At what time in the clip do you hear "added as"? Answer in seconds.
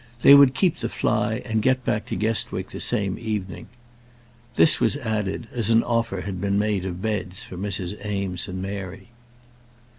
4.97-5.69